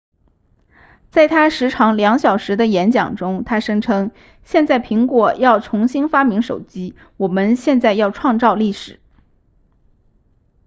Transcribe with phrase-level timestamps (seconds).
[1.11, 4.09] 在他时长2小时的演讲中他声称
[4.43, 8.99] 现在苹果要重新发明手机我们现在要创造历史